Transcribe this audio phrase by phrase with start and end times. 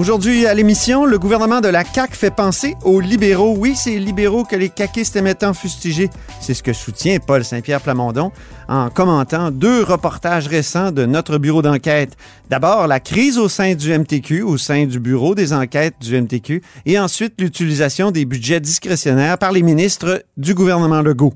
[0.00, 3.54] Aujourd'hui à l'émission, le gouvernement de la CAQ fait penser aux libéraux.
[3.58, 6.08] Oui, c'est les libéraux que les caquistes aiment tant fustiger.
[6.40, 8.32] C'est ce que soutient Paul Saint-Pierre Plamondon
[8.66, 12.16] en commentant deux reportages récents de notre bureau d'enquête.
[12.48, 16.62] D'abord, la crise au sein du MTQ, au sein du bureau des enquêtes du MTQ,
[16.86, 21.34] et ensuite l'utilisation des budgets discrétionnaires par les ministres du gouvernement Legault.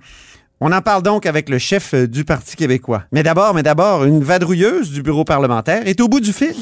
[0.63, 3.03] On en parle donc avec le chef du Parti québécois.
[3.13, 6.55] Mais d'abord, mais d'abord, une vadrouilleuse du bureau parlementaire est au bout du fil.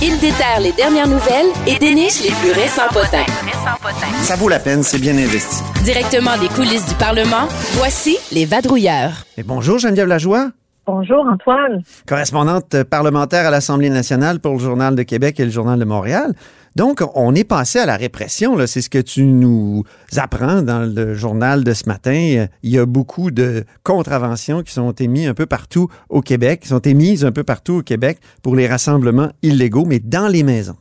[0.00, 3.26] Il déterre les dernières nouvelles et déniche les plus récents potins.
[4.22, 5.62] Ça vaut la peine, c'est bien investi.
[5.82, 9.24] Directement des coulisses du Parlement, voici les vadrouilleurs.
[9.36, 10.50] Et bonjour Geneviève Lajoie,
[10.86, 11.82] Bonjour Antoine.
[12.06, 16.32] correspondante parlementaire à l'Assemblée nationale pour le Journal de Québec et le Journal de Montréal.
[16.76, 19.82] Donc, on est passé à la répression, c'est ce que tu nous
[20.16, 22.46] apprends dans le journal de ce matin.
[22.62, 26.68] Il y a beaucoup de contraventions qui sont émises un peu partout au Québec, qui
[26.68, 30.76] sont émises un peu partout au Québec pour les rassemblements illégaux, mais dans les maisons.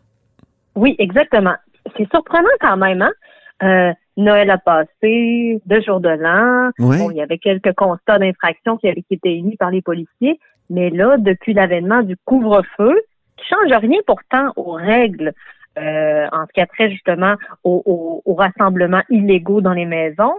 [0.75, 1.55] Oui, exactement.
[1.97, 3.11] C'est surprenant quand même, hein?
[3.63, 6.71] Euh, Noël a passé, deux jours de l'an.
[6.79, 6.97] Ouais.
[6.97, 10.39] Bon, il y avait quelques constats d'infraction qui avaient étaient émis par les policiers.
[10.69, 12.99] Mais là, depuis l'avènement du couvre-feu,
[13.37, 15.33] qui change rien pourtant aux règles
[15.77, 20.33] euh, en ce qui a trait justement aux, aux- aux rassemblements illégaux dans les maisons,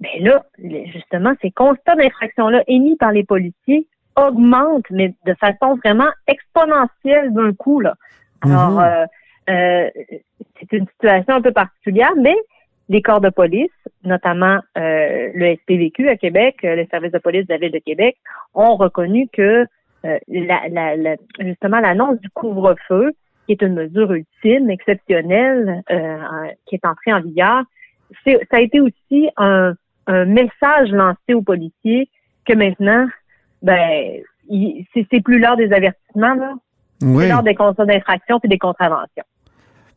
[0.00, 0.44] mais là,
[0.92, 7.52] justement, ces constats d'infraction-là émis par les policiers augmentent, mais de façon vraiment exponentielle d'un
[7.52, 7.80] coup.
[7.80, 7.94] Là.
[8.42, 8.78] Alors, Mhm.
[8.78, 9.06] euh,
[9.50, 9.90] euh,
[10.60, 12.36] c'est une situation un peu particulière, mais
[12.88, 13.70] les corps de police,
[14.04, 17.78] notamment euh, le SPVQ à Québec, euh, le service de police de la ville de
[17.78, 18.16] Québec,
[18.54, 19.66] ont reconnu que
[20.04, 23.12] euh, la, la- la- justement l'annonce du couvre-feu,
[23.48, 26.18] qui est une mesure ultime, exceptionnelle, euh,
[26.66, 27.62] qui est entrée en vigueur,
[28.24, 29.72] c'est- ça a été aussi un,
[30.06, 32.10] un message lancé aux policiers
[32.44, 33.06] que maintenant,
[33.62, 34.20] ben,
[34.50, 36.52] il- c'est c'est plus l'heure des avertissements, là.
[37.02, 37.22] Oui.
[37.24, 39.24] C'est l'heure des constats d'infraction puis des contraventions.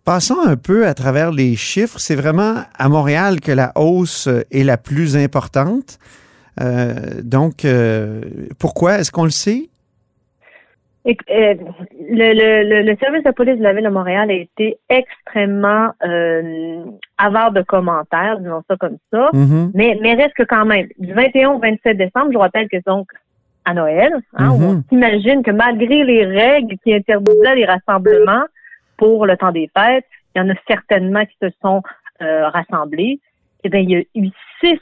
[0.05, 1.99] Passons un peu à travers les chiffres.
[1.99, 5.99] C'est vraiment à Montréal que la hausse est la plus importante.
[6.59, 8.21] Euh, donc, euh,
[8.59, 8.99] pourquoi?
[8.99, 9.69] Est-ce qu'on le sait?
[11.05, 11.55] Et, euh,
[12.09, 16.83] le, le, le, service de police de la ville de Montréal a été extrêmement euh,
[17.17, 19.29] avare de commentaires, disons ça comme ça.
[19.33, 19.71] Mhm.
[19.73, 22.77] Mais, mais reste que quand même, du 21 au 27 décembre, je vous rappelle que
[22.77, 23.07] c'est donc
[23.65, 28.45] à Noël, hein, on s'imagine que malgré les règles qui interdisaient les rassemblements
[28.97, 31.81] pour le temps des fêtes, il y en a certainement qui se sont
[32.21, 33.19] euh, rassemblés.
[33.63, 34.29] Eh bien, il y a eu
[34.59, 34.79] six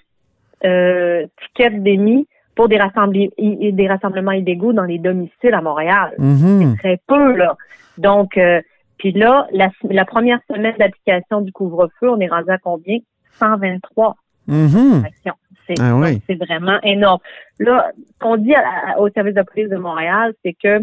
[0.64, 2.28] euh, tickets d'émis
[2.60, 6.76] pour des, rassembli- i- des rassemblements illégaux dans les domiciles à Montréal Mhm.
[6.78, 7.56] très peu, là.
[7.98, 8.60] Donc, euh,
[8.98, 12.98] puis là, la, la première semaine d'application du couvre-feu, on est rendu à combien?
[13.40, 14.18] 123
[14.50, 15.06] Mhm.
[15.06, 15.36] actions.
[15.68, 16.16] C'est Ah oui.
[16.16, 17.20] donc, c'est vraiment énorme.
[17.60, 18.64] Là, ce qu'on dit à-
[18.96, 20.82] à- au service de police de Montréal, c'est que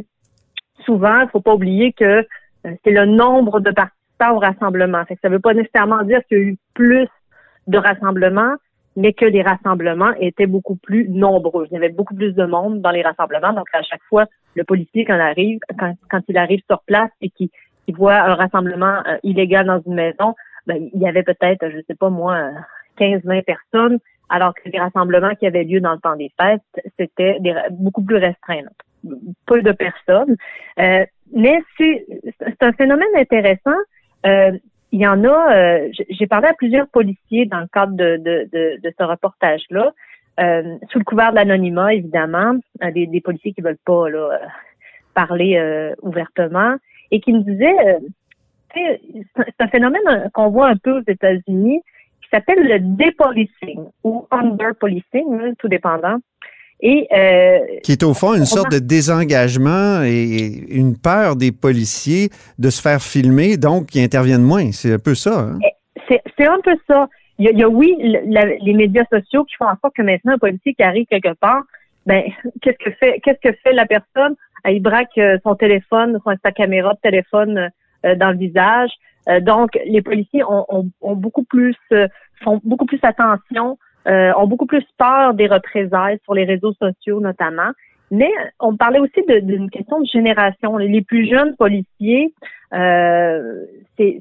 [0.86, 2.25] souvent, il faut pas oublier que euh,
[2.84, 5.04] c'est le nombre de participants au rassemblement.
[5.04, 7.06] Fait que ça veut pas nécessairement dire qu'il y a eu plus
[7.66, 8.54] de rassemblements,
[8.96, 11.66] mais que les rassemblements étaient beaucoup plus nombreux.
[11.70, 13.52] Il y avait beaucoup plus de monde dans les rassemblements.
[13.52, 14.24] Donc, à chaque fois,
[14.54, 15.14] le policier, quand
[16.28, 17.50] il arrive, sur place et qu'il
[17.94, 20.34] voit un rassemblement euh, illégal dans une maison,
[20.66, 22.50] ben, il y avait peut-être, je sais pas moi,
[22.98, 23.98] 15-20 personnes,
[24.28, 26.62] alors que les rassemblements qui avaient lieu dans le temps des fêtes,
[26.98, 27.38] c'était
[27.70, 28.62] beaucoup plus restreint.
[29.46, 30.36] Peu de personnes.
[30.80, 32.06] Euh, mais c'est
[32.60, 33.76] un phénomène intéressant.
[34.24, 34.52] Euh,
[34.92, 38.48] il y en a, euh, j'ai parlé à plusieurs policiers dans le cadre de, de,
[38.52, 39.92] de, de ce reportage-là,
[40.38, 44.19] euh, sous le couvert de l'anonymat, évidemment, euh, des, des policiers qui veulent pas là,
[44.19, 44.47] euh,
[45.14, 46.76] parler euh, ouvertement,
[47.10, 47.98] et qui me disaient, euh,
[48.74, 51.80] c'est un phénomène qu'on voit un peu aux États-Unis,
[52.22, 56.18] qui s'appelle le dépolicing ou underpolicing, hein, tout dépendant.
[56.81, 62.28] Et euh, Qui est au fond une sorte de désengagement et une peur des policiers
[62.59, 64.72] de se faire filmer, donc qui interviennent moins.
[64.72, 65.41] C'est un peu ça.
[65.41, 65.59] hein?
[66.09, 67.09] c'est c'est un peu ça.
[67.39, 67.97] Il y a, il y a, oui,
[68.27, 71.34] la- les médias sociaux qui font en sorte que maintenant un policier qui arrive quelque
[71.34, 71.62] part,
[72.06, 72.22] ben
[72.62, 74.34] qu'est-ce que fait qu'est-ce que fait la personne?
[74.65, 77.71] Ah, Il braque euh, son téléphone, son, sa caméra de téléphone
[78.04, 78.91] euh, dans le visage.
[79.28, 81.74] Euh, donc les policiers ont, ont, ont beaucoup plus
[82.45, 87.20] font beaucoup plus attention, euh, ont beaucoup plus peur des représailles sur les réseaux sociaux
[87.20, 87.70] notamment.
[88.10, 88.30] Mais
[88.60, 90.76] on parlait aussi d'une question de génération.
[90.76, 92.32] Les plus jeunes policiers
[92.72, 93.64] euh,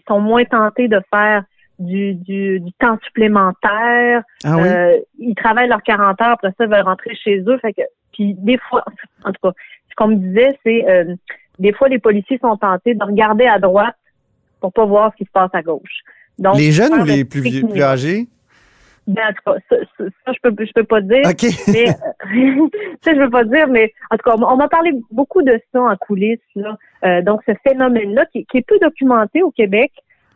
[0.08, 1.44] sont moins tentés de faire
[1.78, 4.24] du, du, du temps supplémentaire.
[4.44, 4.68] Ah oui?
[4.68, 7.58] Euh, ils travaillent leurs 40 heures, après ça, ils veulent rentrer chez eux.
[7.60, 7.82] Fait que,
[8.14, 8.84] puis des fois,
[9.24, 9.52] en tout cas,
[9.90, 11.16] ce qu'on me disait, c'est euh,
[11.60, 13.96] des fois les policiers sont tentés de regarder à droite
[14.62, 16.02] pour pas voir ce qui se passe à gauche.
[16.40, 18.28] Donc, les jeunes ou les le plus, vieux- âgés?
[19.08, 21.22] Ben, en tout cas, ça, ça, ça, je peux je peux pas dire.
[21.26, 21.46] OK.
[21.68, 22.68] Mais euh,
[23.04, 25.82] ça, je veux pas dire, mais en tout cas, on m'a parlé beaucoup de ça
[25.82, 26.40] en coulisses.
[26.56, 26.78] Là.
[27.06, 29.92] Euh, donc, ce phénomène-là, qui, qui est peu documenté au Québec,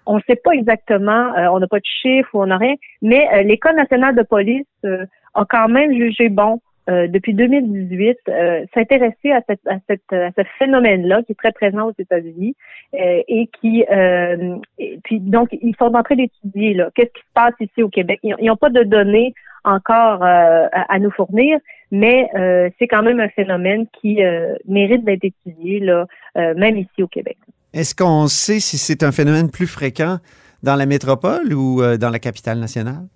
[0.10, 2.74] on ne sait pas exactement, euh, on n'a pas de chiffres ou on n'a rien,
[3.04, 5.06] mais euh, l'École nationale de police euh,
[5.36, 6.60] a quand même jugé bon
[6.90, 11.52] euh, depuis 2018 euh, s'intéresser à, cette, à, cette, à ce phénomène-là qui est très
[11.52, 12.56] présent aux États-Unis
[12.96, 14.58] euh, et qui euh,
[15.04, 18.20] puis donc ils sont en train d'étudier là qu'est-ce qui se passe ici au Québec.
[18.24, 19.34] Ils n'ont pas de données
[19.64, 21.60] encore euh, à, à nous fournir,
[21.92, 26.06] mais euh, c'est quand même un phénomène qui euh, mérite d'être étudié là,
[26.38, 27.38] euh, même ici au Québec.
[27.74, 30.18] Est-ce qu'on sait si c'est un phénomène plus fréquent
[30.64, 33.08] dans la métropole ou euh, dans la capitale nationale?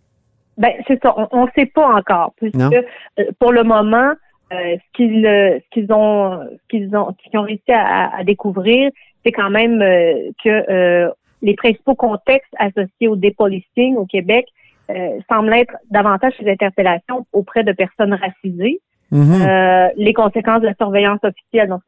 [0.57, 4.11] Ben c'est ça, on ne sait pas encore puisque euh, pour le moment
[4.51, 8.15] euh, ce qu'ils euh, ce qu'ils ont ce qu'ils ont ce qu'ils ont réussi à,
[8.15, 8.91] à découvrir,
[9.23, 11.09] c'est quand même euh, que euh,
[11.41, 14.45] les principaux contextes associés au dépolicing au Québec
[14.89, 18.79] euh, semblent être davantage les interpellations auprès de personnes racisées.
[19.11, 19.41] Mhm.
[19.41, 21.81] Euh, les conséquences de la surveillance officielle, donc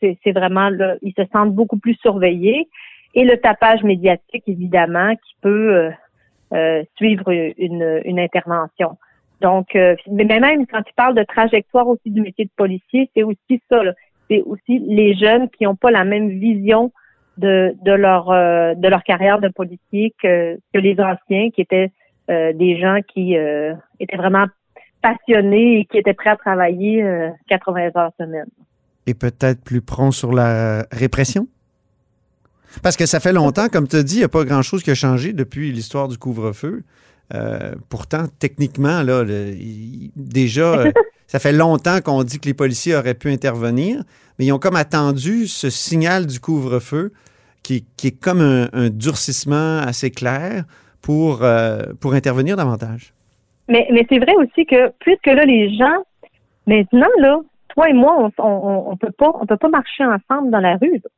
[0.00, 2.68] c'est vraiment là, ils se sentent beaucoup plus surveillés.
[3.14, 5.90] Et le tapage médiatique, évidemment, qui peut
[6.52, 8.96] euh, suivre une, une intervention.
[9.40, 13.22] Donc, euh, mais même quand tu parles de trajectoire aussi du métier de policier, c'est
[13.22, 13.80] aussi ça.
[14.30, 16.92] C'est aussi les jeunes qui n'ont pas la même vision
[17.36, 21.90] de, de leur euh, de leur carrière de policier que, que les anciens, qui étaient
[22.30, 24.46] euh, des gens qui euh, étaient vraiment
[25.02, 28.48] passionnés et qui étaient prêts à travailler euh, 80 heures semaine.
[29.06, 31.46] Et peut-être plus prompt sur la répression?
[32.82, 34.90] Parce que ça fait longtemps, comme tu as dit, il n'y a pas grand-chose qui
[34.90, 36.82] a changé depuis l'histoire du couvre-feu.
[37.34, 40.92] Euh, pourtant, techniquement, là, le- il- déjà, euh,
[41.26, 44.02] ça fait longtemps qu'on dit que les policiers auraient pu intervenir,
[44.38, 47.12] mais ils ont comme attendu ce signal du couvre-feu
[47.62, 50.64] qui, qui est comme un, un durcissement assez clair
[51.02, 53.12] pour, euh, pour intervenir davantage.
[53.68, 56.04] Mais, mais c'est vrai aussi que puisque là les gens
[56.68, 57.40] maintenant là,
[57.74, 60.76] toi et moi, on, on, on peut pas on peut pas marcher ensemble dans la
[60.76, 60.92] rue.
[61.02, 61.10] là.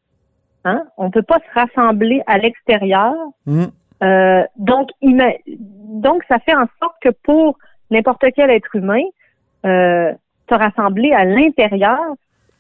[0.65, 0.85] Hein?
[0.97, 3.15] On peut pas se rassembler à l'extérieur.
[3.47, 3.67] Hmm.
[4.03, 7.59] Euh, donc, donc ça fait en sorte que pour
[7.91, 9.03] n'importe quel être humain,
[9.67, 10.13] euh,
[10.49, 12.01] se rassembler à l'intérieur,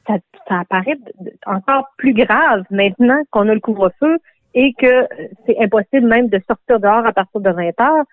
[0.06, 0.15] ça,
[0.49, 0.99] ça apparaît
[1.47, 4.19] encore plus grave maintenant qu'on a le couvre-feu
[4.55, 5.06] et que
[5.47, 8.05] c'est impossible même de sortir dehors à partir de 20 heures.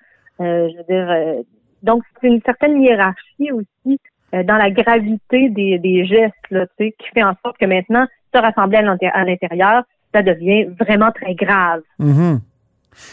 [0.41, 1.41] Euh, je veux dire, euh,
[1.83, 3.99] donc c'est une certaine hiérarchie aussi
[4.33, 7.65] euh, dans la gravité des, des gestes, là, tu sais, qui fait en sorte que
[7.65, 8.05] maintenant,
[8.35, 9.83] se rassembler à l'inté- à l'intérieur,
[10.13, 11.81] ça devient vraiment très grave.
[11.99, 12.39] Mhm.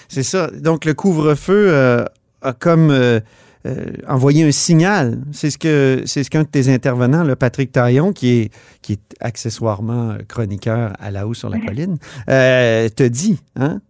[0.09, 0.49] C'est ça.
[0.51, 2.05] Donc, le couvre-feu euh,
[2.43, 3.19] a comme euh,
[3.67, 5.19] euh, envoyé un signal.
[5.33, 8.93] C'est ce que c'est ce qu'un de tes intervenants, le Patrick Taillon, qui est, qui
[8.95, 13.41] est accessoirement chroniqueur à la haut sur la colline, te dit.
[13.57, 13.81] Hein?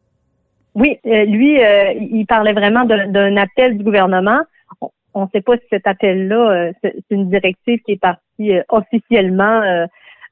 [0.74, 1.58] Oui, lui,
[2.10, 4.40] il parlait vraiment d'un appel du gouvernement.
[5.14, 9.86] On ne sait pas si cet appel-là, c'est une directive qui est partie officiellement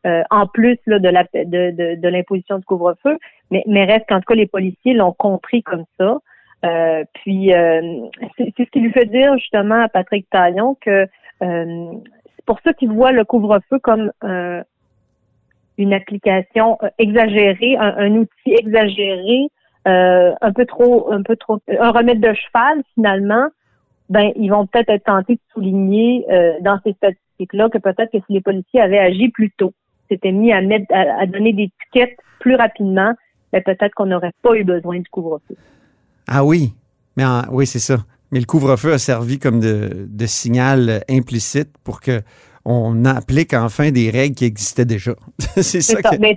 [0.07, 3.19] euh, en plus là, de la- de, de, de l'imposition du couvre-feu,
[3.51, 6.19] mais, mais reste qu'en tout cas, les policiers l'ont compris comme ça.
[6.65, 7.81] Euh, puis, euh,
[8.37, 11.07] c'est c'est ce qui lui fait dire justement à Patrick Taillon que
[11.43, 11.93] euh,
[12.37, 14.63] c'est pour ça qu'il voit le couvre-feu comme euh,
[15.79, 19.49] une application euh, exagérée, un, un outil exagéré
[19.87, 23.49] un peu trop, un peu trop, un remède de cheval finalement,
[24.11, 26.27] ben ils vont peut-être être tentés de souligner
[26.61, 29.73] dans ces statistiques-là que peut-être que si les policiers avaient agi plus tôt,
[30.11, 33.13] s'étaient mis à mettre, à, à donner des tickets plus rapidement,
[33.53, 35.57] ben peut-être qu'on n'aurait pas eu besoin du couvre-feu.
[36.29, 36.73] Ah oui.
[37.17, 37.97] Mais en- oui, c'est ça.
[38.33, 42.21] Mais le couvre-feu a servi comme de, de signal implicite pour que
[42.65, 45.13] on applique enfin des règles qui existaient déjà.
[45.39, 46.11] c'est ça, ça.
[46.11, 46.37] que- Ben,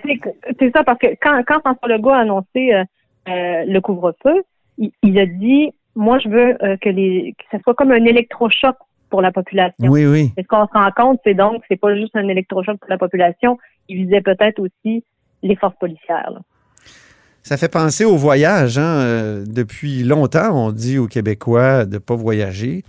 [0.59, 2.83] c'est ça parce que quand, quand François Legault a annoncé euh,
[3.27, 4.43] euh, le couvre-feu,
[4.77, 8.03] il, il a dit moi je veux euh, que les que ça soit comme un
[8.05, 8.75] électrochoc
[9.13, 9.91] pour la population.
[9.91, 10.33] Oui, oui.
[10.37, 12.97] Et ce qu'on se rend compte, c'est donc c'est pas juste un électrochoc pour la
[12.97, 15.03] population, il visait peut-être aussi
[15.43, 16.31] les forces policières.
[16.33, 16.39] là.
[17.43, 18.79] Ça fait penser au voyage.
[18.79, 19.01] Hein?
[19.01, 22.83] Euh, depuis longtemps, on dit aux Québécois de ne pas voyager.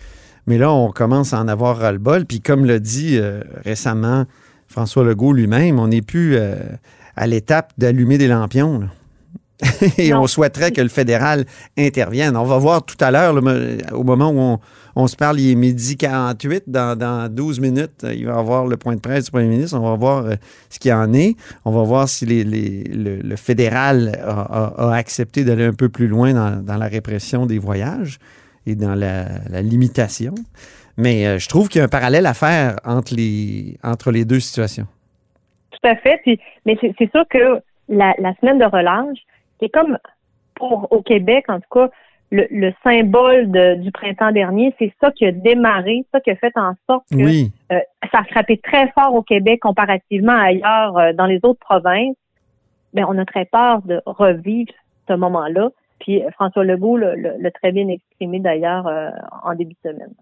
[0.46, 2.24] Mais là, on commence à en avoir ras-le-bol.
[2.24, 4.24] Puis comme l'a dit euh, récemment
[4.66, 6.54] François Legault lui-même, on n'est plus euh,
[7.16, 8.78] à l'étape d'allumer des lampions.
[8.78, 8.86] là.
[9.98, 10.22] Et Non.
[10.22, 11.44] on souhaiterait que le fédéral
[11.78, 12.36] intervienne.
[12.36, 13.50] On va voir tout à l'heure, mo-
[13.92, 14.58] au moment où on,
[14.96, 16.64] on se parle, il est midi 48.
[16.66, 19.46] Dans, dans 12 minutes, euh, il va y avoir le point de presse du premier
[19.48, 19.78] ministre.
[19.78, 20.34] On va voir euh,
[20.70, 21.36] ce qu'il en est.
[21.64, 25.72] On va voir si les- les- le, le fédéral a, a- a accepté d'aller un
[25.72, 28.18] peu plus loin dans, dans la répression des voyages
[28.66, 30.34] et dans la, la limitation.
[30.96, 34.24] Mais euh, je trouve qu'il y a un parallèle à faire entre les, entre les
[34.24, 34.86] deux situations.
[35.70, 36.18] tout à fait.
[36.24, 39.18] Puis, mais c'est c'est sûr que la, la semaine de relâche,
[39.64, 39.98] c'est comme
[40.54, 41.88] pour au Québec, en tout cas,
[42.30, 46.36] le, le symbole de- du printemps dernier, c'est ça qui a démarré, ça qui a
[46.36, 47.52] fait en sorte que Oui.
[47.72, 47.78] euh,
[48.12, 52.16] ça a frappé très fort au Québec comparativement à ailleurs euh, dans les autres provinces.
[52.92, 54.72] Ben, on a très peur de revivre
[55.08, 55.70] ce moment-là.
[56.00, 59.10] Puis euh, François Legault l'a très bien exprimé d'ailleurs euh,
[59.42, 60.12] en début de semaine.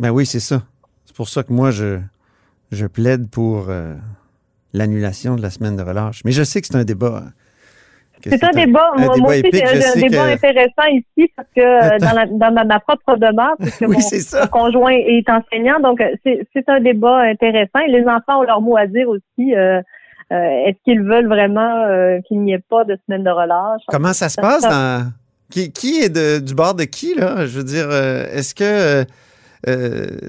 [0.00, 0.62] Ben oui, c'est ça.
[1.04, 1.98] C'est pour ça que moi, je,
[2.72, 3.68] je plaide pour
[4.74, 6.22] l'annulation de la semaine de relâche.
[6.24, 7.22] Mais je sais que c'est un débat.
[7.26, 7.30] hein,
[8.24, 11.60] C'est un débat, un moi, débat moi aussi, un débat que- intéressant ici parce que
[11.60, 13.96] euh, dans, la- dans ma, ma propre demeure, puisque Oui,
[14.40, 17.80] mon, conjoint est enseignant, donc euh, c'est un débat intéressant.
[17.86, 19.54] Et les enfants ont leur mot à dire aussi.
[19.54, 19.80] euh,
[20.32, 20.34] euh,
[20.66, 23.82] Est-ce qu'ils veulent vraiment euh, qu'il n'y ait pas de semaine de relâche?
[23.88, 25.12] Comment ça se passe dans.
[25.50, 27.46] Qui, qui est de- du bord de qui, là?
[27.46, 29.04] Je veux dire, est-ce que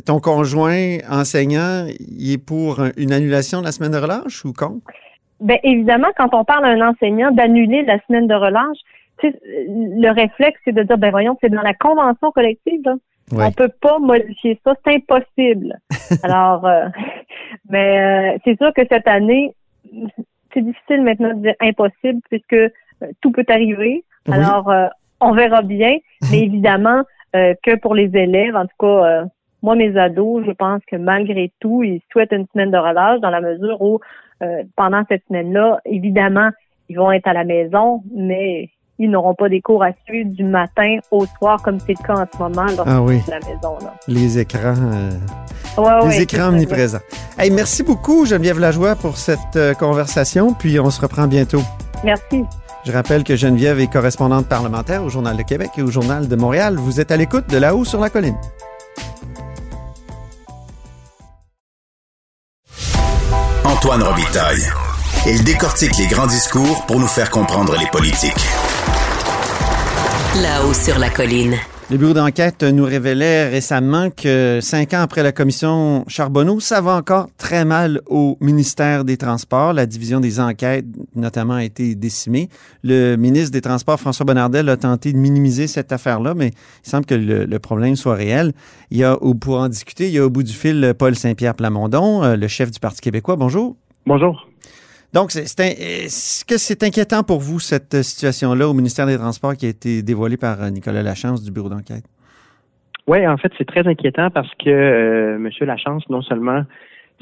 [0.05, 4.53] ton conjoint enseignant, il est pour un- une annulation de la semaine de relâche ou
[4.53, 4.85] contre?
[5.39, 8.77] Ben évidemment, quand on parle à un enseignant d'annuler la semaine de relâche,
[9.19, 12.95] tu sais, le réflexe, c'est de dire, ben voyons, c'est dans la convention collective, là.
[13.31, 13.45] Ouais.
[13.45, 15.77] On peut pas modifier ça, c'est impossible.
[16.23, 16.85] Alors, euh,
[17.69, 19.53] mais euh, c'est sûr que cette année,
[20.53, 22.69] c'est difficile maintenant de dire impossible puisque euh,
[23.19, 24.05] tout peut arriver.
[24.27, 24.33] Oui.
[24.33, 24.87] Alors, euh,
[25.19, 25.97] on verra bien,
[26.31, 27.03] mais évidemment
[27.35, 29.25] euh, que pour les élèves, en tout cas, euh,
[29.61, 33.29] moi, mes ados, je pense que malgré tout, ils souhaitent une semaine de relâche dans
[33.29, 33.99] la mesure où,
[34.43, 36.49] euh, pendant cette semaine-là, évidemment,
[36.89, 40.43] ils vont être à la maison, mais ils n'auront pas des cours à suivre du
[40.43, 43.19] matin au soir, comme c'est le cas en ce moment lorsqu'ils Ah oui.
[43.21, 43.77] sont à la maison.
[43.81, 43.93] Là.
[44.07, 44.73] Les écrans.
[44.93, 45.11] euh,
[45.77, 46.97] Ouais, les ouais, écrans omniprésents.
[47.37, 51.61] Hey, merci beaucoup, Geneviève Lajoie, pour cette euh, conversation, puis on se reprend bientôt.
[52.03, 52.43] Merci.
[52.85, 56.35] Je rappelle que Geneviève est correspondante parlementaire au Journal de Québec et au Journal de
[56.35, 56.77] Montréal.
[56.77, 58.37] Vous êtes à l'écoute de là-haut sur la colline.
[63.77, 64.63] Antoine Robitaille.
[65.27, 68.33] Il décortique les grands discours pour nous faire comprendre les politiques.
[70.41, 71.55] Là-haut sur la colline.
[71.89, 76.95] Le bureau d'enquête nous révélait récemment que cinq ans après la commission Charbonneau, ça va
[76.95, 79.71] encore très mal au ministère des Transports.
[79.71, 82.49] La division des enquêtes, notamment, a été décimée.
[82.83, 87.05] Le ministre des Transports, François Bonnardel, a tenté de minimiser cette affaire-là, mais il semble
[87.05, 88.51] que le, problème soit réel.
[88.91, 91.55] Il y a, pour en discuter, il y a au bout du fil Paul Saint-Pierre
[91.55, 93.37] Plamondon, euh, le chef du Parti québécois.
[93.37, 93.77] Bonjour.
[94.05, 94.45] Bonjour.
[95.13, 99.65] Donc, est-ce que c'est inquiétant pour vous, cette euh, situation-là au ministère des Transports qui
[99.65, 102.03] a été dévoilée par euh, Nicolas Lachance du bureau d'enquête?
[103.07, 105.49] Oui, en fait, c'est très inquiétant parce que euh, M.
[105.61, 106.63] Lachance, non seulement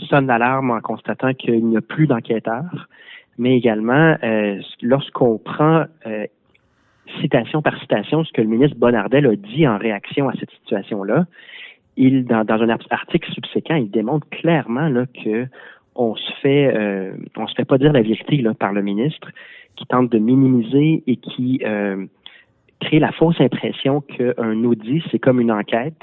[0.10, 2.90] sonne l'alarme en constatant qu'il n'y a plus d'enquêteurs,
[3.38, 4.16] mais également,
[4.82, 5.86] lorsqu'on prend
[7.22, 11.28] citation par citation ce que le ministre Bonnardel a dit en réaction à cette situation-là,
[11.98, 15.48] il, dans, dans un art- article subséquent, il démontre clairement là, que
[15.96, 19.30] on se fait euh, on se fait pas dire la vérité par le ministre,
[19.76, 22.06] qui tente de minimiser et qui euh,
[22.80, 26.02] crée la fausse impression qu'un audit, c'est comme une enquête.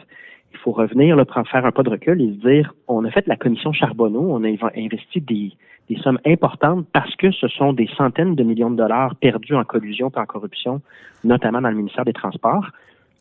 [0.53, 3.11] Il faut revenir, là, prendre- faire un pas de recul et se dire, on a
[3.11, 5.53] fait la commission Charbonneau, on a inv- investi des,
[5.89, 9.65] des sommes importantes parce que ce sont des centaines de millions de dollars perdus en
[9.65, 10.83] collusion et en corruption,
[11.25, 12.67] notamment dans le ministère des Transports.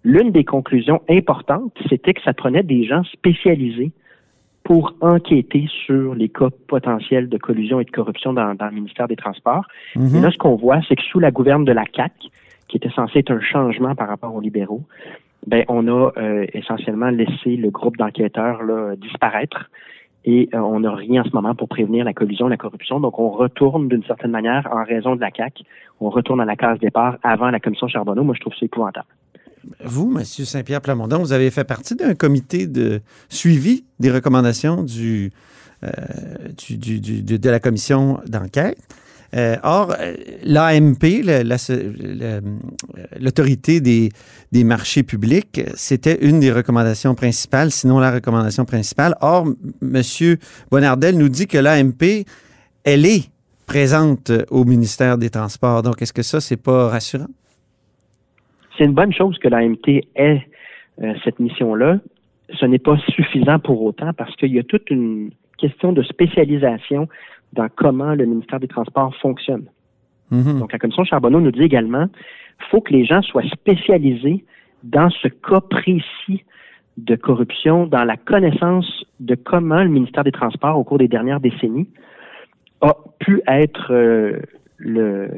[0.04, 3.92] L'une des conclusions importantes, c'était que ça prenait des gens spécialisés
[4.64, 9.08] pour enquêter sur les cas potentiels de collusion et de corruption dans, dans le ministère
[9.08, 9.66] des Transports.
[9.96, 10.16] Mhm.
[10.16, 12.14] Et là, ce qu'on voit, c'est que sous la gouverne de la CAC,
[12.68, 14.84] qui était censé être un changement par rapport aux libéraux,
[15.48, 18.62] ben on a euh, essentiellement laissé le groupe d'enquêteurs
[18.98, 19.70] disparaître
[20.24, 23.00] et euh, on n'a rien en ce moment pour prévenir la collusion, la corruption.
[23.00, 25.64] Donc on retourne d'une certaine manière en raison de la CAC,
[26.00, 28.24] on retourne à la case départ avant la commission Charbonneau.
[28.24, 29.08] Moi, je trouve ça épouvantable.
[29.84, 30.24] Vous, M.
[30.24, 34.86] Saint-Pierre Plamondon, vous avez fait partie d'un comité de suivi des recommandations
[35.84, 35.90] euh,
[36.70, 38.78] de, la commission d'enquête.
[39.34, 41.24] Euh, or, euh, l'AMP,
[43.20, 49.16] l'autorité des, marchés publics, c'était une des recommandations principales, sinon la recommandation principale.
[49.22, 49.48] Or,
[49.82, 50.02] M.
[50.70, 52.26] Bonnardel nous dit que l'AMP,
[52.84, 53.30] elle est
[53.66, 55.82] présente au ministère des Transports.
[55.82, 57.28] Donc, est-ce que ça, c'est pas rassurant?
[58.78, 60.48] C'est une bonne chose que l'AMT ait
[61.02, 62.00] euh, cette mission-là.
[62.54, 67.08] Ce n'est pas suffisant pour autant parce qu'il y a toute une question de spécialisation
[67.54, 69.66] dans comment le ministère des Transports fonctionne.
[70.32, 70.60] Mhm.
[70.60, 72.08] Donc, la commission Charbonneau nous dit également
[72.60, 74.44] il faut que les gens soient spécialisés
[74.84, 76.44] dans ce cas précis
[76.98, 81.40] de corruption, dans la connaissance de comment le ministère des Transports, au cours des dernières
[81.40, 81.88] décennies,
[82.82, 84.40] a pu être euh,
[84.78, 85.30] le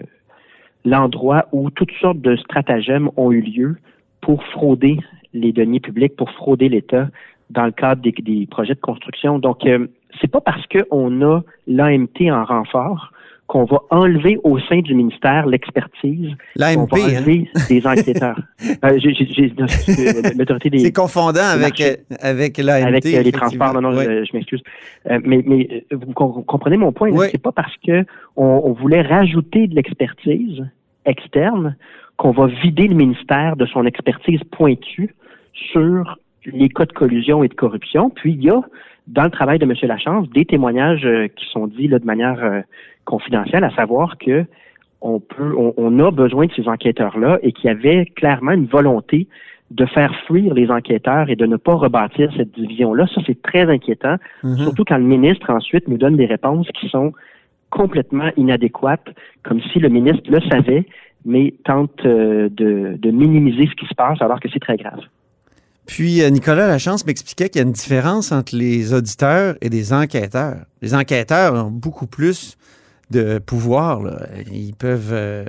[0.85, 3.77] l'endroit où toutes sortes de stratagèmes ont eu lieu
[4.21, 4.99] pour frauder
[5.33, 7.09] les deniers publics, pour frauder l'État
[7.49, 9.39] dans le cadre des, projets de construction.
[9.39, 9.87] Donc, euh,
[10.21, 13.11] c'est pas parce qu'on a l'AMT en renfort
[13.53, 16.31] qu'on va enlever au sein du ministère l'expertise.
[16.55, 18.39] L'AMP, On va enlever des enquêteurs.
[18.85, 18.97] Euh,
[20.37, 22.87] L'autorité des, C'est confondant avec, euh, avec l'AMT.
[22.87, 23.73] avec euh, les transports.
[23.73, 24.03] Non, non, Oui.
[24.05, 24.61] je, je m'excuse.
[25.11, 27.11] Euh, mais mais vous com- comprenez mon point.
[27.11, 27.27] Oui.
[27.31, 28.03] C'est pas parce que
[28.35, 30.65] on, on voulait rajouter de l'expertise
[31.05, 31.75] externe
[32.17, 35.13] qu'on va vider le ministère de son expertise pointue
[35.71, 38.09] sur les cas de collusion et de corruption.
[38.09, 38.61] Puis il y a
[39.07, 39.73] dans le travail de M.
[39.83, 42.61] Lachance des témoignages euh, qui sont dits là, de manière euh,
[43.05, 44.45] confidentielle, à savoir que
[45.01, 48.65] on peut, on, on a besoin de ces enquêteurs-là et qu'il y avait clairement une
[48.67, 49.27] volonté
[49.71, 53.07] de faire fuir les enquêteurs et de ne pas rebâtir cette division-là.
[53.13, 54.57] Ça, c'est très inquiétant, Mhm.
[54.57, 57.11] surtout quand le ministre ensuite nous donne des réponses qui sont
[57.69, 59.09] complètement inadéquates,
[59.43, 60.85] comme si le ministre le savait,
[61.25, 64.99] mais tente euh, de, de minimiser ce qui se passe alors que c'est très grave.
[65.85, 69.91] Puis euh, Nicolas Lachance m'expliquait qu'il y a une différence entre les auditeurs et les
[69.93, 70.65] enquêteurs.
[70.81, 72.57] Les enquêteurs ont beaucoup plus
[73.11, 74.01] de pouvoir.
[74.01, 74.17] là.
[74.51, 75.11] Ils peuvent.
[75.11, 75.45] euh,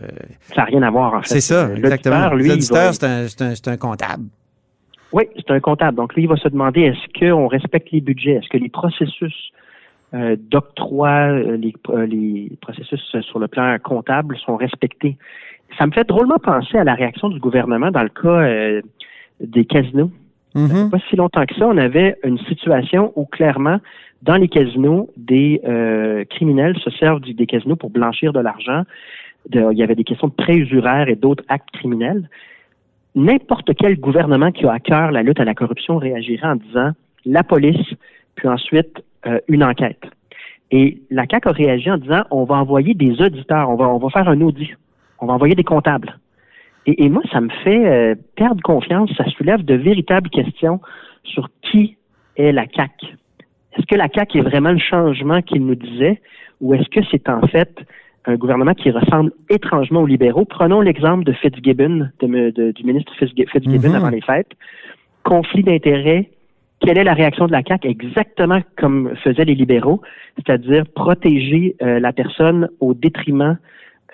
[0.55, 1.29] Ça n'a rien à voir, en fait.
[1.35, 2.31] c'est ça, Euh, exactement.
[2.31, 4.25] l'auditeur, c'est un, un- comptable.
[5.13, 5.97] Oui, c'est un comptable.
[5.97, 9.53] Donc, lui, il va se demander est-ce qu'on respecte les budgets, est-ce que les processus
[10.13, 11.73] euh, d'octroi, les,
[12.09, 15.17] les processus sur le plan comptable sont respectés?
[15.79, 18.83] Ça me fait drôlement penser à la réaction du gouvernement dans le cas euh,
[19.41, 20.11] des casinos.
[20.55, 20.91] Mhm.
[20.91, 23.79] Pas si longtemps que ça, on avait une situation où clairement,
[24.23, 28.83] dans les casinos, des euh, criminels se servent du- des casinos pour blanchir de l'argent.
[29.53, 32.31] Il y avait des questions de prêts usuraires et d'autres actes criminels.
[33.15, 36.93] N'importe quel gouvernement qui a à cœur la lutte à la corruption réagirait en disant
[37.27, 37.87] la police,
[38.37, 40.03] puis ensuite euh, une enquête.
[40.71, 43.99] Et la CAQ a réagi en disant on va envoyer des auditeurs, on va, on
[43.99, 44.71] va faire un audit,
[45.21, 46.19] on va envoyer des comptables.
[46.87, 50.81] Et, et moi, ça me fait euh, perdre confiance, ça soulève de véritables questions
[51.23, 51.97] sur qui
[52.37, 53.07] est la CAQ.
[53.77, 56.21] Est-ce que la CAQ est vraiment le changement qu'il nous disait
[56.61, 57.75] ou est-ce que c'est en fait
[58.27, 60.45] un gouvernement qui ressemble étrangement aux libéraux?
[60.45, 63.95] Prenons l'exemple de Fitzgibbon, de me- de- du ministre Fitzgi- Fitzgibbon Mhm.
[63.97, 64.53] avant les fêtes.
[65.25, 66.31] Conflit d'intérêts.
[66.81, 67.89] Quelle est la réaction de la CAQ?
[67.89, 70.03] Exactement comme faisaient les libéraux,
[70.37, 73.57] c'est-à-dire protéger euh, la personne au détriment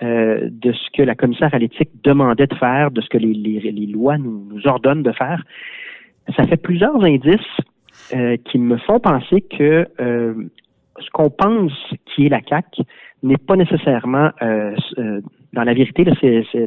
[0.03, 3.33] euh, de ce que la commissaire à l'éthique demandait de faire, de ce que les,
[3.33, 5.43] les- les lois nous, ordonnent de faire.
[6.35, 7.39] Ça fait plusieurs indices
[8.15, 10.33] euh, qui me font penser que euh,
[10.99, 11.73] ce qu'on pense
[12.05, 12.83] qui est la CAQ
[13.23, 15.21] n'est pas nécessairement euh, euh,
[15.53, 16.13] dans la vérité, là,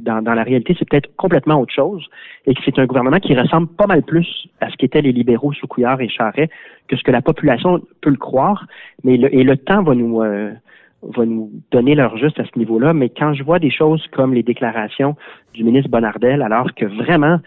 [0.00, 2.06] dans, la réalité, c'est peut-être complètement autre chose
[2.46, 5.52] et que c'est un gouvernement qui ressemble pas mal plus à ce qu'étaient les libéraux
[5.54, 6.50] sous Couillard et Charret
[6.88, 8.66] que ce que la population peut le croire.
[9.02, 10.22] Mais le, et le temps va nous
[11.16, 12.92] va nous donner leur juste à ce niveau-là.
[12.94, 15.16] Mais quand je vois des choses comme les déclarations
[15.52, 17.38] du ministre Bonnardel, alors que vraiment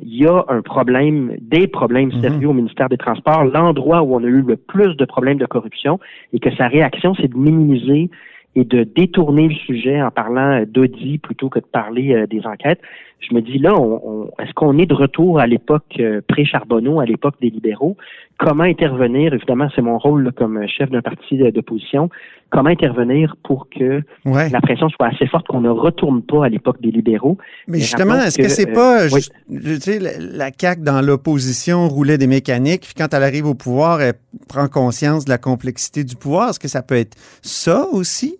[0.00, 2.20] il y a un problème, des problèmes Mhm.
[2.20, 5.46] sérieux au ministère des Transports, l'endroit où on a eu le plus de problèmes de
[5.46, 6.00] corruption,
[6.32, 8.10] et que sa réaction, c'est de minimiser
[8.56, 12.80] et de détourner le sujet en parlant d'audit plutôt que de parler euh, des enquêtes.
[13.20, 17.00] Je me dis là, on, on- est-ce qu'on est de retour à l'époque euh, pré-Charbonneau,
[17.00, 17.96] à l'époque des libéraux?
[18.38, 19.32] Comment intervenir?
[19.34, 22.10] Évidemment, c'est mon rôle là, comme chef d'un parti d'opposition.
[22.54, 24.48] Comment intervenir pour que Ouais.
[24.48, 27.36] la pression soit assez forte qu'on ne retourne pas à l'époque des libéraux?
[27.66, 29.10] Mais Mais justement, est-ce que, que, c'est euh, pas, oui.
[29.16, 33.46] juste- tu sais, la, la CAQ dans l'opposition roulait des mécaniques, puis quand elle arrive
[33.46, 34.14] au pouvoir, elle
[34.48, 36.50] prend conscience de la complexité du pouvoir.
[36.50, 38.36] Est-ce que ça peut être ça aussi?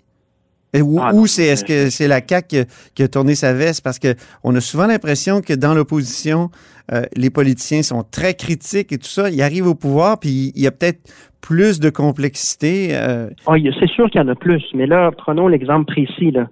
[0.83, 3.53] Ou, Ah ou c'est est-ce que c'est la CAQ qui a, qui a tourné sa
[3.53, 3.83] veste?
[3.85, 6.51] Parce que on a souvent l'impression que dans l'opposition,
[6.93, 9.31] euh, les politiciens sont très critiques et tout ça.
[9.31, 11.01] Ils arrivent au pouvoir, puis il y a peut-être
[11.41, 12.89] plus de complexité.
[12.93, 15.87] euh, il y a- c'est sûr qu'il y en a plus, mais là, prenons l'exemple
[15.93, 16.31] précis.
[16.31, 16.49] Là.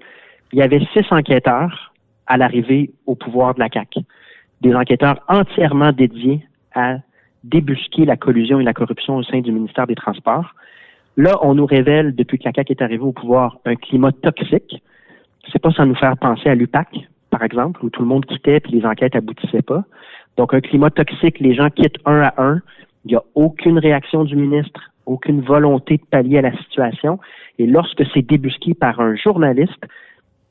[0.53, 1.93] Il y avait six enquêteurs
[2.27, 4.01] à l'arrivée au pouvoir de la CAQ.
[4.61, 6.97] Des enquêteurs entièrement dédiés à
[7.43, 10.55] débusquer la collusion et la corruption au sein du ministère des Transports.
[11.17, 14.83] Là, on nous révèle, depuis que la CAQ est arrivée au pouvoir, un climat toxique.
[15.51, 16.89] C'est pas sans nous faire penser à l'UPAC,
[17.31, 19.85] par exemple, où tout le monde quittait et les enquêtes aboutissaient pas.
[20.39, 22.61] Donc, un climat toxique, les gens quittent un à un.
[23.05, 27.19] Il n'y a aucune réaction du ministre, aucune volonté de pallier à la situation.
[27.59, 29.85] Et lorsque c'est débusqué par un journaliste,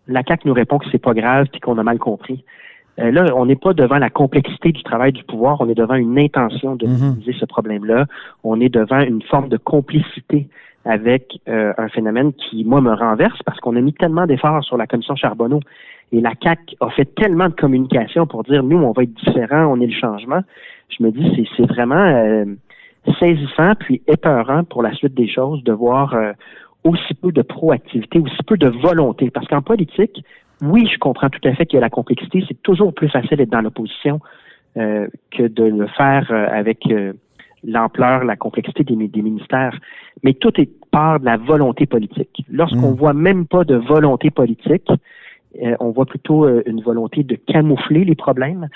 [0.08, 2.44] la CAQ nous répond que c'est pas grave et qu'on a mal compris.
[3.00, 5.96] Euh, là, on n'est pas devant la complexité du travail du pouvoir, on est devant
[5.96, 6.94] une intention de Mhm.
[6.94, 8.06] minimiser ce problème-là.
[8.44, 10.48] On est devant une forme de complicité
[10.84, 14.78] avec euh, un phénomène qui, moi, me renverse parce qu'on a mis tellement d'efforts sur
[14.78, 15.60] la commission Charbonneau
[16.12, 19.66] et la CAQ a fait tellement de communication pour dire, nous, on va être différents,
[19.66, 20.42] on est le changement.
[20.90, 22.46] Je me dis, c'est, c'est vraiment euh,
[23.20, 26.34] saisissant puis épeurant pour la suite des choses de voir euh,
[26.84, 29.30] aussi peu de proactivité, aussi peu de volonté.
[29.30, 30.26] Parce qu'en politique,
[30.62, 32.44] oui, je comprends tout à fait qu'il y a la complexité.
[32.48, 34.20] C'est toujours plus facile d'être dans l'opposition
[34.78, 37.14] euh, que de le faire euh, avec euh,
[37.64, 39.78] l'ampleur, la complexité des, des, ministères,
[40.24, 42.46] mais tout est part de la volonté politique.
[42.50, 42.96] Lorsqu'on Mm.
[42.96, 44.90] voit même pas de volonté politique,
[45.62, 48.68] euh, on voit plutôt euh, une volonté de camoufler les problèmes.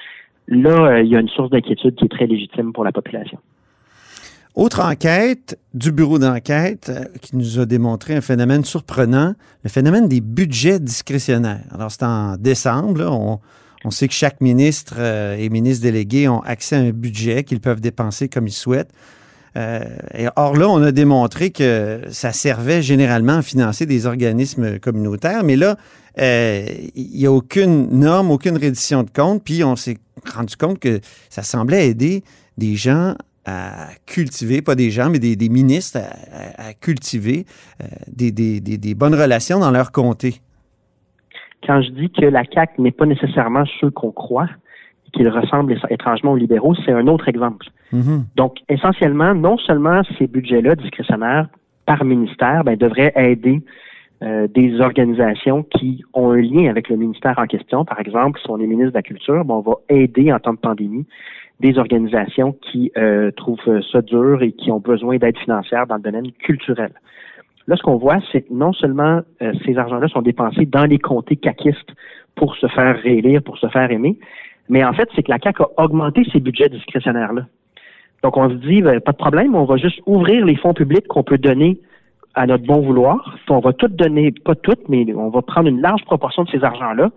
[0.48, 3.40] Là, euh, il y a une source d'inquiétude qui est très légitime pour la population.
[4.56, 10.08] Autre enquête du bureau d'enquête euh, qui nous a démontré un phénomène surprenant, le phénomène
[10.08, 11.66] des budgets discrétionnaires.
[11.74, 13.04] Alors, c'est en décembre,
[13.84, 17.60] on, sait que chaque ministre euh, et ministre délégué ont accès à un budget qu'ils
[17.60, 18.94] peuvent dépenser comme ils souhaitent.
[19.58, 24.80] Euh, et or là, on a démontré que ça servait généralement à financer des organismes
[24.80, 25.78] communautaires, mais là,
[26.18, 29.98] il n'y a aucune norme, aucune reddition de compte, puis on s'est
[30.34, 32.24] rendu compte que ça semblait aider
[32.58, 33.16] des gens
[33.46, 37.46] à cultiver, pas des gens, mais des, des ministres à, à- à cultiver
[37.82, 40.42] euh, des, des- des- des bonnes relations dans leur comté.
[41.66, 44.50] Quand je dis que la CAQ n'est pas nécessairement ceux qu'on croit,
[45.08, 47.68] et qu'ils ressemblent étrangement aux libéraux, c'est un autre exemple.
[47.92, 48.26] Mhm.
[48.36, 51.48] Donc, essentiellement, non seulement ces budgets-là discrétionnaires
[51.86, 53.62] par ministère ben, devraient aider
[54.24, 57.86] euh, des organisations qui ont un lien avec le ministère en question.
[57.86, 60.54] Par exemple, si on est ministre de la Culture, ben, on va aider en temps
[60.54, 61.06] de pandémie
[61.60, 66.02] des organisations qui euh, trouvent ça dur et qui ont besoin d'aide financière dans le
[66.02, 66.92] domaine culturel.
[67.68, 71.00] Là, ce qu'on voit, c'est que non seulement euh, ces argents-là sont dépensés dans les
[71.00, 71.92] comtés caquistes
[72.36, 74.20] pour se faire réélire, pour se faire aimer,
[74.70, 77.46] mais en fait, c'est que la CAQ a augmenté ses budgets discrétionnaires-là.
[78.24, 81.08] Donc, on se dit, ben, pas de problème, on va juste ouvrir les fonds publics
[81.08, 81.80] qu'on peut donner
[82.34, 83.38] à notre bon vouloir.
[83.50, 86.64] On va tout donner, pas tout, mais on va prendre une large proportion de ces
[86.64, 87.12] argents-là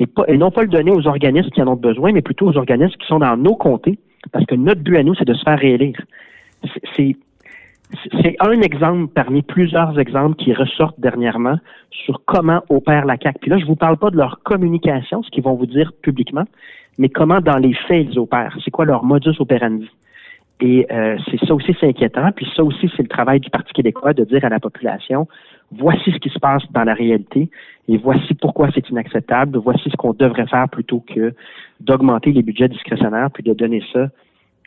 [0.00, 2.48] et, pas, et non pas le donner aux organismes qui en ont besoin, mais plutôt
[2.48, 3.98] aux organismes qui sont dans nos comtés,
[4.32, 6.00] parce que notre but à nous, c'est de se faire réélire.
[6.96, 7.16] C'est-
[8.22, 11.56] C'est un exemple parmi plusieurs exemples qui ressortent dernièrement
[11.90, 13.38] sur comment opère la CAQ.
[13.40, 16.44] Puis là, je vous parle pas de leur communication, ce qu'ils vont vous dire publiquement,
[16.98, 18.56] mais comment dans les faits ils opèrent.
[18.64, 19.90] C'est quoi leur modus operandi?
[20.60, 22.30] Et euh, c'est ça aussi, c'est inquiétant.
[22.32, 25.26] Puis ça aussi, c'est le travail du Parti québécois de dire à la population,
[25.72, 27.48] voici ce qui se passe dans la réalité
[27.88, 29.58] et voici pourquoi c'est inacceptable.
[29.58, 31.32] Voici ce qu'on devrait faire plutôt que
[31.80, 34.08] d'augmenter les budgets discrétionnaires puis de donner ça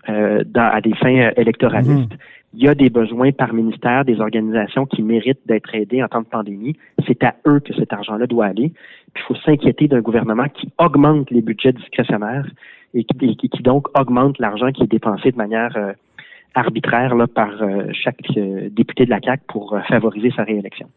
[0.09, 2.11] euh, dans- à des fins euh, électoralistes.
[2.55, 6.21] Il y a des besoins par ministère, des organisations qui méritent d'être aidées en temps
[6.21, 6.75] de pandémie.
[7.07, 8.71] C'est à eux que cet argent-là doit aller.
[9.15, 12.45] Il faut s'inquiéter d'un gouvernement qui augmente les budgets discrétionnaires
[12.93, 15.93] et qui, donc augmente l'argent qui est dépensé de manière euh,
[16.53, 20.87] arbitraire par euh, chaque euh, député de la CAQ pour favoriser sa réélection.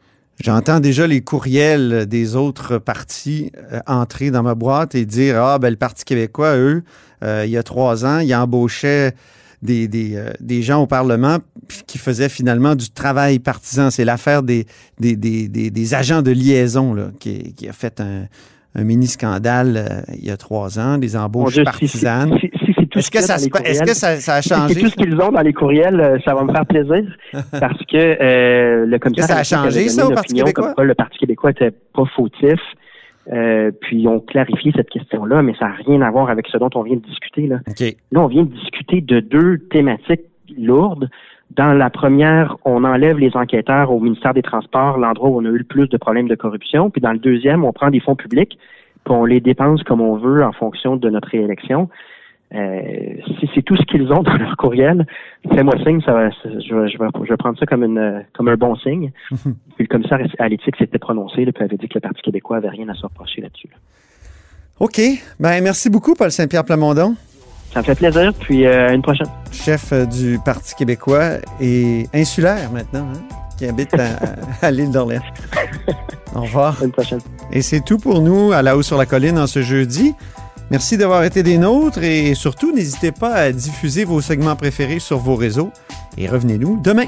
[0.45, 3.51] J'entends déjà les courriels des autres partis
[3.87, 6.83] entrer dans ma boîte et dire Ah, ben le Parti québécois, eux,
[7.23, 9.13] il y a trois ans, ils embauchaient
[9.67, 11.39] des, des, euh, des gens au Parlement
[11.87, 13.91] qui faisaient finalement du travail partisan.
[13.91, 14.65] C'est l'affaire des,
[14.99, 18.25] des, des, des, des agents de liaison là, qui, qui a fait un,
[18.75, 22.33] un mini-scandale euh, il y a trois ans, des embauches partisanes.
[22.41, 24.49] si- si- si c'est tout Est-ce ce que, ça est-ce que ça, ça a Si
[24.49, 24.81] c'est changé?
[24.81, 27.05] tout ce qu'ils ont dans les courriels, euh, ça va me faire plaisir
[27.61, 30.65] parce que euh, le commissaire ça a changé, ça, au Parti québécois?
[30.67, 32.61] comme quoi le Parti québécois était pas fautif.
[33.33, 36.59] Euh, puis ils ont clarifié cette question-là, mais ça n'a rien à voir avec ce
[36.59, 37.47] dont on vient de discuter.
[37.47, 37.59] Là.
[37.69, 37.97] OK.
[38.13, 40.23] Là, on vient de discuter de deux thématiques
[40.57, 41.09] lourdes.
[41.51, 45.49] Dans la première, on enlève les enquêteurs au ministère des Transports, l'endroit où on a
[45.49, 46.91] eu le plus de problèmes de corruption.
[46.91, 48.59] Puis dans le deuxième, on prend des fonds publics,
[49.05, 51.89] puis on les dépense comme on veut en fonction de notre réélection.
[52.55, 52.81] Euh,
[53.41, 55.05] si c'est tout ce qu'ils ont dans leur courriel,
[55.53, 57.99] fais-moi signe, ça va, ça- je, vais, je, vais, je vais prendre ça comme, une,
[57.99, 59.11] euh, comme un bon signe.
[59.31, 59.45] Puis
[59.81, 62.69] le commissaire à l'éthique s'était prononcé, là, puis avait dit que le Parti québécois avait
[62.69, 63.69] rien à se reprocher là-dessus.
[63.73, 63.77] là.
[64.79, 65.01] OK.
[65.41, 67.15] Ben, merci beaucoup, Paul Saint-Pierre Plamondon.
[67.73, 69.27] Ça me fait plaisir, puis euh, à une prochaine.
[69.51, 74.07] chef du Parti québécois et insulaire maintenant, hein, qui habite à,
[74.67, 75.21] à l'île d'Orléans.
[76.35, 76.81] Au revoir.
[76.81, 77.19] À une prochaine.
[77.53, 80.15] Et c'est tout pour nous à la haut sur la colline en ce jeudi.
[80.71, 85.19] Merci d'avoir été des nôtres et surtout, n'hésitez pas à diffuser vos segments préférés sur
[85.19, 85.71] vos réseaux
[86.19, 87.07] et revenez-nous demain.